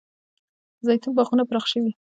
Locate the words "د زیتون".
0.77-1.11